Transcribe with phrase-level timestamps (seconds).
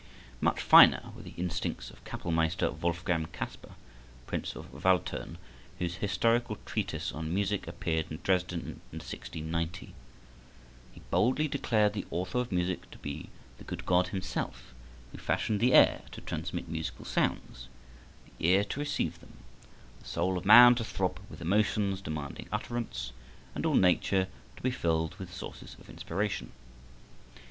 [0.39, 3.73] Much finer were the instincts of Capellmeister Wolfgang Kasper,
[4.25, 5.37] Prince of Waldthurn,
[5.77, 9.93] whose historical treatise on Music appeared in Dresden in 1690.
[10.93, 13.29] He boldly declared the author of music to be
[13.59, 14.73] the good God himself,
[15.11, 17.67] who fashioned the air to transmit musical sounds,
[18.25, 19.33] the ear to receive them,
[19.99, 23.11] the soul of man to throb with emotions demanding utterance,
[23.53, 26.53] and all nature to be filled with sources of inspiration.